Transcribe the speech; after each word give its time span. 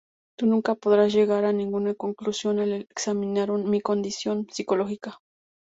Tu 0.35 0.47
nunca 0.47 0.73
podrás 0.73 1.13
llegar 1.13 1.45
a 1.45 1.53
ninguna 1.53 1.93
conclusión 1.93 2.57
al 2.59 2.71
examinar 2.73 3.51
mi 3.51 3.81
condición 3.81 4.47
psicológica. 4.51 5.19